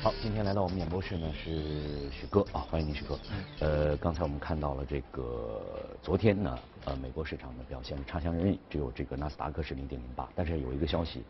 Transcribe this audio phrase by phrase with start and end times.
[0.00, 3.18] 好，今天来到我们演播室呢是许哥啊，欢迎您许哥。
[3.60, 5.60] 呃，刚才我们看到了这个
[6.02, 11.24] 昨天呢，呃，美国市场的表现差强人意，只有这个纳斯达克是零点零八，但是有一个消息，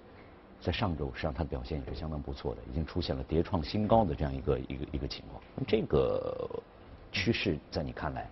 [0.61, 5.43] 在上周实际上它的表现也是相当不错的，已经出现了跌创新高的这样一个一个一个情况。
[5.67, 6.49] 这个
[7.11, 8.31] 趋势在你看来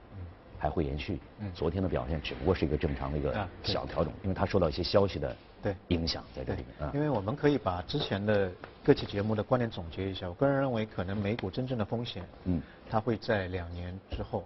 [0.67, 1.21] 还会延续？
[1.39, 6.91] 嗯昨天的表现只不过是一个正常的一个小调整，因为它受到一些消息的对影响在这里面。
[6.93, 8.51] 因为我们可以把之前的
[8.85, 10.29] 各期节目的观点总结一下。
[10.29, 14.45] 我个人认为，可能美股真正的风险，嗯，它会在两年之后，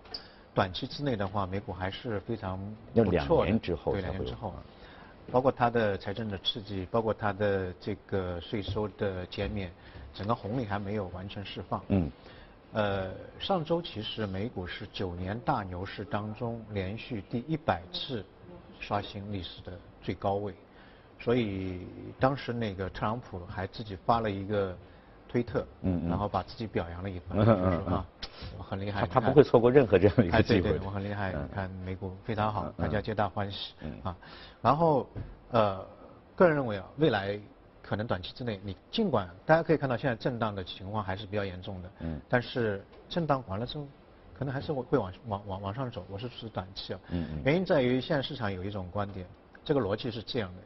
[0.52, 2.60] 短期之内的话，美股还是非常
[2.92, 3.50] 要两不错的。
[3.50, 4.52] 年之后两年之后，
[5.32, 9.72] 包括它的财政的刺激，包括它的这个税收的减免，
[10.12, 11.82] 整个红利还没有完全释放。
[11.88, 12.10] 嗯。
[12.72, 18.24] 呃，上周其实美股是九年大牛市当中连续第一百次
[18.78, 20.54] 刷新历史的最高位，
[21.18, 21.86] 所以
[22.20, 24.76] 当时那个特朗普还自己发了一个
[25.28, 26.08] 推特，嗯嗯。
[26.08, 28.06] 然后把自己表扬了一番，嗯说啊，
[28.56, 31.42] 我很厉害，他他不会错过任何这样的一个哎，机会对对，我很厉害，嗯。
[31.42, 33.92] 你看美股非常好嗯，大家皆大欢喜嗯。
[34.04, 34.16] 啊。
[34.62, 35.08] 然后
[35.50, 35.84] 呃，
[36.36, 37.36] 个人认为啊，未来
[37.90, 43.84] 可能短期之内，你尽管大家可以看到现在震荡的情况还是比较严重的，嗯但是震荡完了之后，
[44.32, 46.06] 可能还是会会往往往往上走。
[46.08, 49.26] 我是指短期啊，嗯嗯原因在于现在市场有一种观点，
[49.64, 50.62] 这个逻辑是这样的。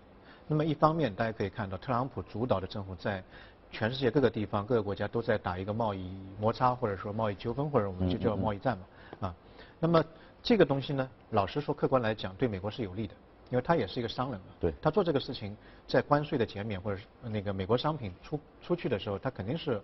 [0.47, 3.25] 那么一方面，大家可以看到，特朗普主导的政府在
[3.70, 8.84] 全世界各个地方、各个国家都在打一个贸易摩擦，或者说贸易纠纷，或者我们就叫贸易战嘛，
[9.28, 9.34] 啊。
[9.80, 10.05] 那么
[10.42, 13.14] 这个东西呢，老实说，客观来讲，对美国是有利的，
[13.50, 14.47] 因为他也是一个商人嘛。
[14.61, 15.56] 对他做这个事情，
[15.87, 19.81] 在关税的减免或者是那个美国商品出出去的时候，他肯定是，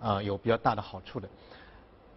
[0.00, 1.28] 呃，有比较大的好处的。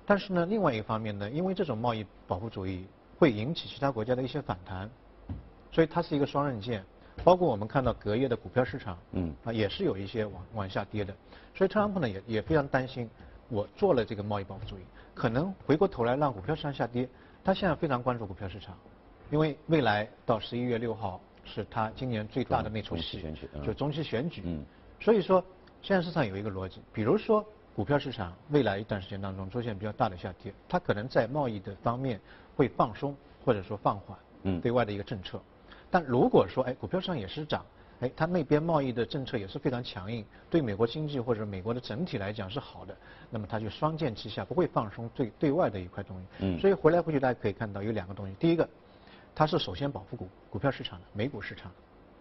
[0.06, 2.86] 但是呢，另外一方面呢，因为这种贸易保护主义
[3.18, 4.90] 会引起其他国家的一些反弹，
[5.72, 6.84] 所以它是一个双刃剑。
[7.24, 11.14] 包括我们看到隔夜的股票市场，嗯啊，也是有一些往往下跌的。
[11.54, 13.08] 所以特朗普呢也也非常担心，
[13.48, 14.82] 我做了这个贸易保护主义，
[15.14, 17.08] 可能回过头来让股票市场下跌。
[17.44, 18.76] 他现在非常关注股票市场，
[19.32, 24.44] 因为未来到十一月六号是他今年最大的那出戏选举嗯，就中期选举。
[24.46, 24.64] 嗯
[25.00, 25.44] 所以说，
[25.82, 27.44] 现在市场有一个逻辑，比如说
[27.76, 32.20] 股票市场未来一段时间当中出现比较大的下跌，它可能在贸易的方面
[32.56, 35.42] 会放松或者说放缓嗯对外的一个政策。
[35.90, 37.66] 但如果说哎股票市场也是涨，
[38.02, 42.96] 哎它那边贸易的政策也是非常强硬，对美国经济或者美国的整体来讲是好的，
[43.32, 46.28] 那么它就双剑齐下，不会放松对对外的一块东西。
[46.42, 48.70] 嗯所以回来回去大家可以看到有两个东西，第一个，
[49.34, 51.72] 它是首先保护股股票市场的美股市场，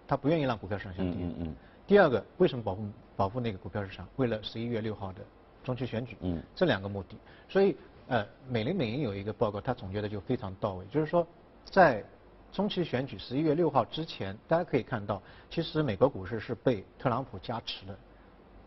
[0.07, 1.13] 它不愿意让股票市场下跌。
[1.13, 1.57] 嗯嗯嗯
[1.87, 4.07] 第二个，为什么保护保护那个股票市场？
[4.17, 5.21] 为了十一月六号的
[5.65, 7.17] 中期选举，嗯这两个目的。
[7.49, 7.77] 所以，
[8.07, 11.27] 呃，美林美银有一个报告，它总结的就非常到位，就是说，
[11.65, 12.05] 在
[12.53, 15.21] 中期选举十一月六号之前，大家可以看到，
[15.51, 17.99] 其实美国股市是被特朗普加持的，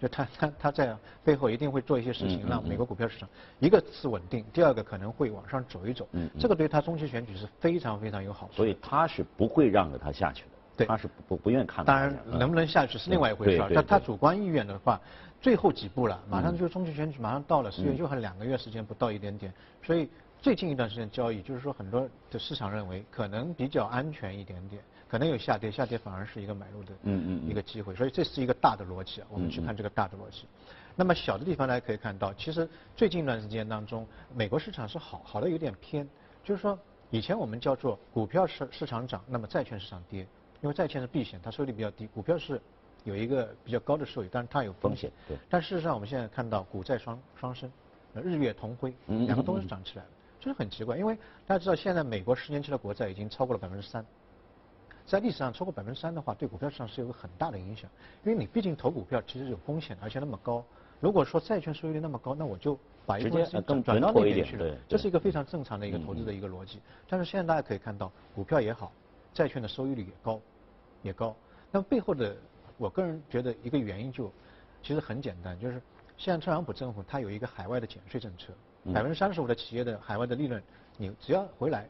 [0.03, 0.93] 就他他他在
[1.23, 6.41] 背后一定会做一些事情，让美国股票市场一个是稳定，第二个可能会往上走一走，嗯嗯。
[6.41, 8.53] 这个对他中期选举是非常非常有好处。
[8.53, 10.87] 所以他是不会让着他下去的，对。
[10.87, 14.99] 他是不不愿意看到当然能不能下去是另外一回事他他主观意愿的话，
[15.39, 16.57] 最后几步了，马上嗯。
[16.57, 17.97] 就中期选举马上到了，十月嗯。
[17.97, 20.09] 就还两个月时间不到一点点，所以
[20.41, 24.83] 最近一段时间交易，就是说很多的市场认为可能比较安全一点点，
[25.13, 30.47] 可能有下跌，下跌反而是一个买入的嗯嗯嗯一个机会，所以这是一个大的逻辑啊，我们去看这个大的逻辑。
[30.96, 36.09] 那么小的地方大家可以看到，其实最近一段时间当中，美国市场是好好的有点偏，
[36.44, 36.75] 就是说
[37.12, 40.25] 以前我们叫做股票市市场涨，那么债券市场跌，
[40.62, 42.59] 因为债券是避险，它收益率比较低，股票是
[43.03, 45.12] 有一个比较高的收益，但是它有风险。
[45.28, 47.72] 对但事实上我们现在看到股债双双升，
[48.16, 50.09] 呃日月同辉，两个都嗯是涨起来了，
[50.40, 54.03] 就是很奇怪，因为大家知道现在美国十年期的国债已经超过了百分之三。
[55.05, 57.89] 在历史上超过百分之三的话，对股票市场是有个很大的影响，
[58.23, 60.63] 因为你毕竟投股票其实有风险，而且那么高。
[60.99, 66.79] 如果说债券收益率那么高，那我就把一部分资金转到那边去了对，这是一个非常正常的一个嗯投资的嗯一个逻辑。
[67.09, 68.91] 但是现在大家可以看到，股票也好，
[69.33, 70.39] 债券的收益率也高，
[71.01, 71.35] 也高。
[71.69, 72.33] 那么背后的，
[72.77, 74.31] 我个人觉得一个原因就
[74.81, 75.81] 其实很简单，就是
[76.15, 78.53] 现在特朗普政府它有一个海外的减税政策，
[78.85, 80.63] 嗯百分之三十五的企业的海外的利润，
[80.95, 81.89] 你只要回来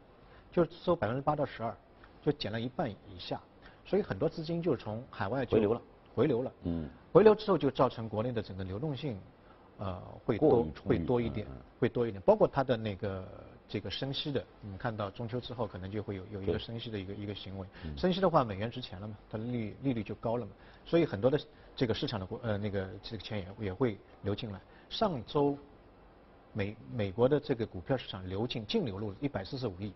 [0.51, 1.75] 就收百分之八到十二，
[2.24, 3.40] 就减了一半以下，
[3.86, 5.81] 所以很多资金就从海外就回流了，
[6.16, 6.52] 回流了。
[6.64, 9.20] 嗯回流之后就造成国内的整个流动性，
[9.78, 11.46] 呃，会多会多一点
[11.80, 12.20] 会多一点。
[12.22, 13.24] 包括它的那个
[13.68, 17.68] 这个升息的，我们看到中秋之后可能就会有有一个升息的一个一个行为。
[17.84, 20.52] 嗯升息的话，美元值钱了嘛，它的利利率就高了嘛，
[20.86, 21.40] 所以很多的
[21.76, 24.60] 这个市场的国呃那个这个钱也也会流进来。
[24.90, 25.56] 上周
[26.52, 29.94] 美美国的这个股票市场流进净流入一百四十五亿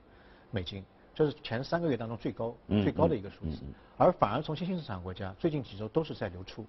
[0.52, 0.84] 美金，
[1.18, 3.64] 这是前三个月当中最高嗯最高的一个数字。
[3.98, 6.64] 而反而从新兴市场国家最近几周都是在流出，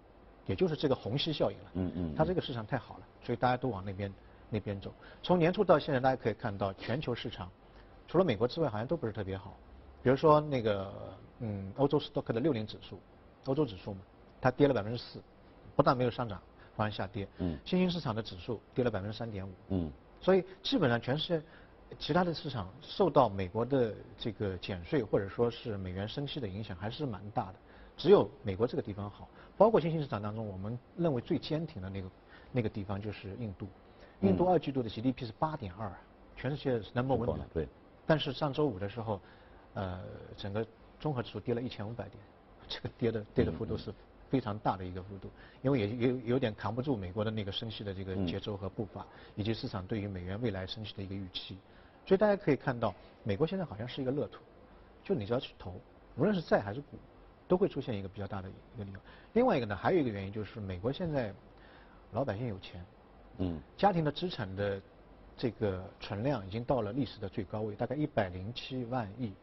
[0.46, 1.64] 也就是这个虹吸效应了。
[1.74, 2.14] 嗯嗯。
[2.16, 4.10] 它这个市场太好了，所以大家都往那边
[4.48, 4.90] 那边走。
[5.22, 7.50] 从年初到现在，大家可以看到全球市场，
[8.06, 9.54] 除了美国之外，好像都不是特别好。
[10.02, 10.90] 比如说那个
[11.40, 12.98] 嗯，欧洲斯托克的六零指数，
[13.44, 14.00] 欧洲指数嘛，
[14.40, 15.20] 它跌了百分之四，
[15.76, 16.40] 不但没有上涨，
[16.74, 17.28] 反而下跌。
[17.36, 17.58] 嗯。
[17.66, 19.52] 新兴市场的指数跌了百分之三点五。
[19.68, 19.92] 嗯。
[20.22, 21.44] 所以基本上全世界。
[21.98, 27.54] 其他的市场受到美国的这个减税或者说是美元升息的影响还是蛮大的，
[27.96, 29.28] 只有美国这个地方好。
[29.56, 32.10] 包括新兴市场当中，我们认为最坚挺的那个
[32.52, 33.66] 那个地方就是印度。
[34.20, 35.92] 印度二季度的 GDP 是八点二，
[36.36, 37.46] 全世界是 number one 的。
[37.52, 37.68] 对。
[38.06, 39.20] 但是上周五的时候，
[39.74, 40.00] 呃，
[40.36, 40.64] 整个
[41.00, 42.22] 综合指数跌了一千五百点，
[42.68, 43.92] 这个跌的跌的幅度是
[44.30, 45.28] 非常大的一个幅度，
[45.62, 49.04] 因为也有有点扛不住美国的那个升息的这个节奏和步伐，
[49.34, 51.56] 以及市场对于美元未来升息的一个预期。
[52.08, 54.40] 所以大家可以看到，美国现在好像是一个乐土，
[55.04, 55.74] 就你只要去投，
[56.16, 56.96] 无论是债还是股，
[57.46, 59.02] 都会出现一个比较大的一个利润。
[59.34, 61.34] 另外一个呢，还有一个原因就是美国现在
[62.12, 62.82] 老百姓有钱，
[63.36, 64.80] 嗯，家庭的资产的
[65.36, 69.34] 这个存量已经到了历史的最高位，大概一百零七万亿，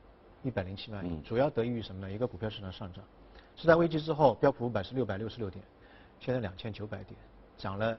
[0.41, 2.11] 一百零七万亿，主要得益于什么呢？
[2.11, 3.05] 一个股票市场上涨，
[3.55, 5.63] 次贷危机之后，标普五百是六百六十六点，
[6.19, 7.15] 现在两千九百点，
[7.59, 7.95] 涨了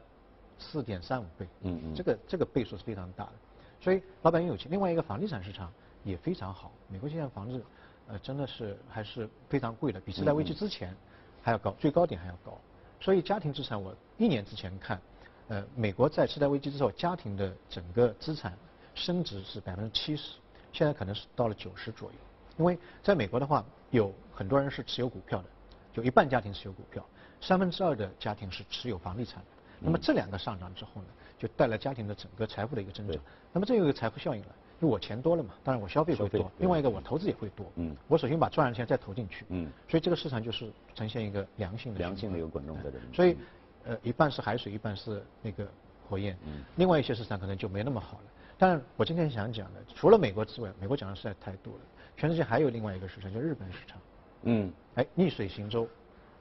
[0.58, 3.32] 四点三五倍，嗯嗯，这个这个倍数是非常大的。
[3.80, 6.72] 所以老百姓有钱，另外一个房地产市场也非常好。
[6.88, 7.62] 美国现在房子，
[8.08, 10.94] 呃，真的是还是非常贵的，比次贷危机之前
[11.42, 12.58] 还要高，最高点还要高。
[13.00, 15.00] 所以家庭资产，我一年之前看，
[15.48, 18.56] 呃，美国在次贷危机之后，家庭的整个资产
[18.94, 20.36] 升值是百分之七十，
[20.72, 22.16] 现在可能是到了九十左右。
[22.58, 25.48] 因为在美国的话，有很多人是持有股票的，
[25.92, 27.04] 就一半家庭持有股票，
[27.40, 29.48] 三分之二的家庭是持有房地产的。
[29.78, 31.08] 那么这两个上涨之后呢？
[31.38, 33.20] 就带来家庭的整个财富的一个增长，
[33.52, 34.48] 那么这有一个财富效应了，
[34.80, 43.36] 就我钱多了嘛，当然我消费会多，另外一个我投资也会多，嗯，我首先把赚的钱再投进去，嗯，所以这个市场就是呈现一个良性的良性的一个滚动在这里，所以
[43.84, 45.68] 呃一半是海水，一半是那个
[46.08, 48.24] 火焰，嗯，另外一些市场可能就没那么好了。
[48.56, 51.80] 当然我今天想讲的，除了美国之外，美国讲的实在太多了，
[52.16, 53.98] 全世界还有另外一个市场叫日本市场，
[54.44, 55.86] 嗯，哎逆水行舟，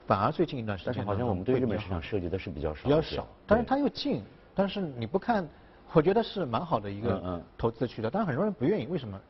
[0.06, 4.22] 反而最近一段时间好像我们对日本市场涉及的是比较少，比较少，但是它又近。
[4.56, 5.46] 但是你不看，
[5.92, 8.08] 我觉得是蛮好的一个投资渠道。
[8.10, 9.20] 但是很多人不愿意，为什么？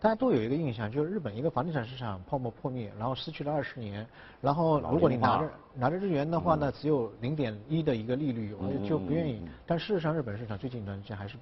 [0.00, 4.04] 大家都有一个印象，就是日本一个房地产市场泡沫破灭，然后失去了二十年，
[4.40, 9.46] 然后如果你拿着拿着日元的话呢，只有零点一的一个利率，我们就不愿意。
[9.66, 11.36] 但事实上，日本市场最近一段时间还是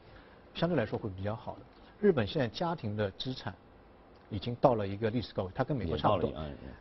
[0.55, 1.61] 相对来说会比较好的。
[2.01, 3.55] 日本现在家庭的资产。
[4.31, 6.33] 已经到了一个历史高位，它跟美国差不多。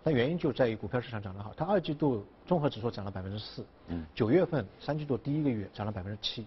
[0.04, 3.66] 那原因就在于股票市场涨得好，它二季度综合指数涨了百分之四，
[4.14, 6.46] 九月份三季度第一个月涨了百分之七，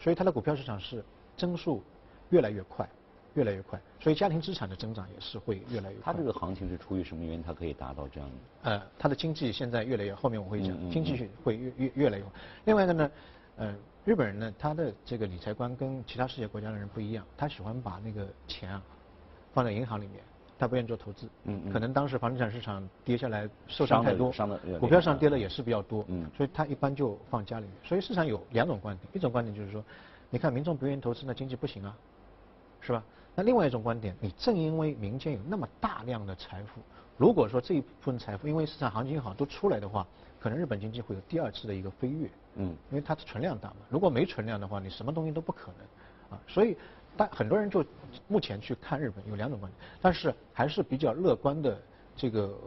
[0.00, 1.04] 所以它的股票市场是
[1.36, 1.82] 增速
[2.30, 2.88] 越来越快，
[3.34, 6.12] 越来越快，所以家庭资产的增长也是会越来越快。
[6.12, 7.42] 它这个行情是出于什么原因？
[7.42, 8.70] 它可以达到这样的？
[8.70, 12.24] 呃，它的经济现在越来越，后面我会讲，经济会越越越来越。
[12.64, 13.10] 另外一个呢，
[13.56, 13.74] 呃，
[14.04, 18.82] 日本人呢，他的这个理财观跟其他世界国家的人不一样，他喜欢把那个钱啊
[19.52, 20.22] 放在银行里面。
[20.60, 27.74] 他不愿意做投资，嗯，可能当时房地产市场跌下来受伤太多，伤的股票上跌的也是比较多，嗯，所以他一般就放家里面。
[27.82, 29.82] 所以市场有两种观点，一种观点就是说，
[30.28, 31.96] 你看民众不愿意投资，那经济不行啊，
[32.82, 33.02] 是吧？
[33.34, 36.82] 那另外一种观点，你正因为民间有那么大量的财富，
[37.16, 40.06] 如果说这一部分财富因为市场行情好都出来的话，
[40.38, 43.76] 可能日本经济会有第二次的一个飞跃，嗯，因为它的存量大嘛。
[43.88, 46.76] 如果没存量的话，你什么东西都不可能，啊，所以。
[47.20, 47.84] 但很多人就
[48.28, 51.78] 目前去看日本有两种观点，但是还是比较乐观的
[52.16, 52.58] 这个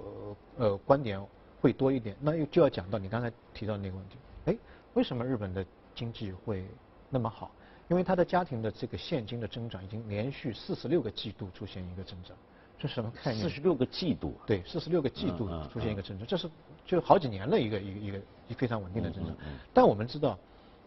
[0.60, 1.20] 呃观点
[1.60, 2.16] 会多一点。
[2.22, 4.58] 那又就要讲到你刚才提到那个问题，哎，
[4.94, 6.64] 为什么日本的经济会
[7.10, 7.50] 那么好？
[7.88, 12.38] 因为他的家庭的这个现金的增长已经连续四十六个季度出现一个增长，
[12.78, 13.42] 这什么概念？
[13.42, 14.36] 四十六个季度？
[14.46, 16.48] 对，四十六个季度出现一个增长，这是
[16.86, 18.22] 就好几年的一个一个一个
[18.56, 19.36] 非常稳定的增长。
[19.74, 20.38] 但我们知道，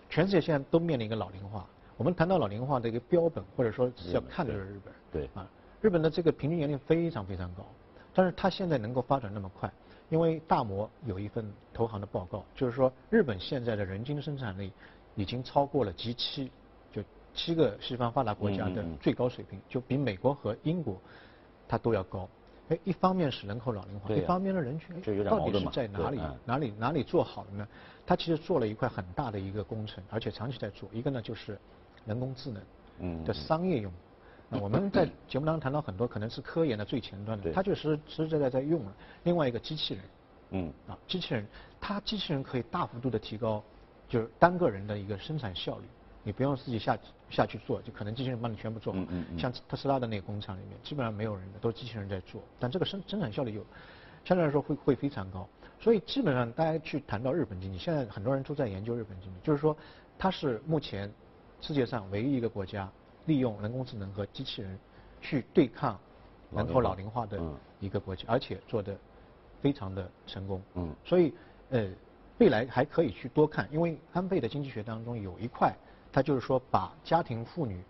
[0.09, 1.67] 全世界现在都面临一个老龄化。
[1.97, 4.95] 我们谈到老龄化的一个标本，或者说是要看的就是日本。
[5.11, 5.31] 对。
[5.35, 5.49] 啊，
[5.81, 7.65] 日本的这个平均年龄非常非常高，
[8.15, 9.71] 但是它现在能够发展那么快，
[10.11, 14.73] 因为大摩有一份投行的报告，就是说日本现在的人均生产力
[15.15, 16.51] 已经超过了 G 七，
[16.93, 17.03] 就
[17.35, 21.01] 七个西方发达国家的最高水平，就比美国和英国
[21.67, 22.29] 它都要高。
[22.69, 27.69] 哎，一方面是人口老龄化，一方面的人群到底是在哪里哪里哪里做好了呢？
[28.05, 30.89] 它其实做了一块很大的一个工程，而且长期在做。
[30.93, 31.59] 一个呢就是。
[32.07, 33.93] 人工智能的商业用，
[34.49, 38.93] 那我们在节目当中谈到很多，可能是科研的最前端的，它就实实实在在在用了。
[39.25, 40.05] 另外一个机器人，
[40.51, 41.47] 嗯，啊，机器人，
[41.81, 43.63] 它机器人可以大幅度的提高，
[44.09, 45.85] 就是单个人的一个生产效率，
[46.23, 46.97] 你不用自己下
[47.29, 48.93] 下去做，就可能机器人帮你全部做。
[48.93, 49.01] 好。
[49.09, 49.39] 嗯。
[49.39, 53.67] 像特斯拉的那个工厂里面，基本上没有人的，都是机器人在做，但这个生生产效率有
[54.25, 55.49] 相对来说会会非常高。
[55.79, 59.77] 所以基本上大家去谈到日本经济，现在很多人都在研究日本经济，就是说
[60.17, 61.13] 它是目前
[61.61, 62.89] 世界上唯一一个国家
[63.27, 64.79] 利用人工智能和机器人
[65.21, 65.99] 去对抗
[66.53, 67.41] 人口老龄化的
[67.81, 68.97] 一个国家，而且做的
[69.61, 70.63] 非常的成功。
[70.75, 70.95] 嗯。
[71.05, 71.33] 所以
[71.71, 71.89] 呃，
[72.39, 75.75] 未来还可以去多看，因为安倍的经济学当中有一块，
[76.13, 77.83] 它就是说把家庭妇女。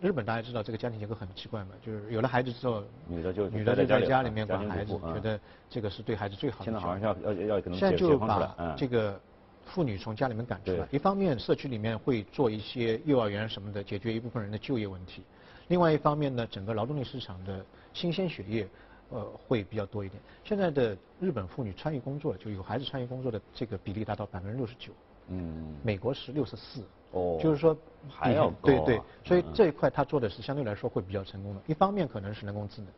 [0.00, 5.38] 日本大家知道这个家庭结构很奇怪嘛，就是有了孩子之后，女的就女的就在家里面管孩子，觉得
[5.68, 6.64] 这个是对孩子最好的。
[6.64, 9.20] 现在好像要要要可能现在就把这个
[9.66, 15.20] 妇女从家里面赶出来，一方面社区里面会做一些幼儿园什么的，解决一部分人的就业问题；
[15.68, 18.66] 另外一方面呢，整个劳动力市场的新鲜血液
[19.10, 20.22] 呃会比较多一点。
[20.44, 24.92] 现在的日本妇女参与工作，就有孩子参与工作的这个比例达到百分之六十九，
[25.28, 26.82] 嗯，美国是六十四。
[27.12, 27.76] 哦，就是说
[28.08, 31.60] 还要对对，所以这一块他做的是相对来说会比较成功的。
[31.66, 32.90] 一方面可能是人工智能，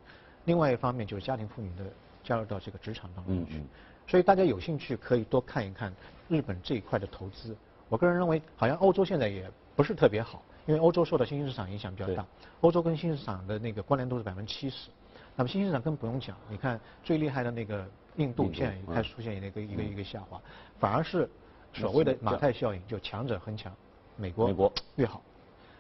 [0.47, 1.85] 另外一方面就是家庭妇女的
[2.25, 3.63] 加入到这个职场当中去。
[4.09, 5.93] 所以大家有兴趣可以多看一看
[6.29, 7.55] 日本这一块的投资。
[7.91, 12.27] 我个人认为，好像欧洲现在也不是特别好，因为欧洲受到新兴市场影响比较大。
[12.63, 14.89] 欧洲跟新兴市场的那个关联度是百分之七十。
[15.37, 17.87] 那么新兴市场更不用讲，你看最厉害的那个
[18.17, 20.41] 印度现在也开始出现一个一个一个下滑，
[20.81, 21.29] 反而是
[21.75, 23.71] 所谓的马太效应，就强者恒强。
[24.17, 25.23] 美国美国越好，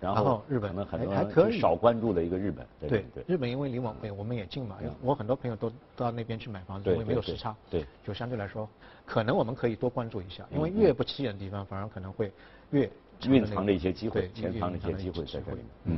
[0.01, 8.69] 然后日本还还可以少关注的一个日本，对对，日本因为离我们我们也近嘛，我很多朋友都到那边去买房子，因为没有时差，对，就相对来说，
[9.05, 12.33] 可能我们可以多关注一下，因为越不起眼的地方反而可能会
[12.71, 12.89] 越
[13.27, 15.87] 蕴藏着一些机会，潜藏着一些机会在这里，嗯。